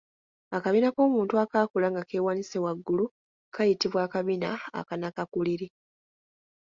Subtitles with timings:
[0.57, 3.05] Akabina k’omuntu akaakula nga keewanise waggulu
[3.55, 5.67] kayitibwa akabina akanakakuliri.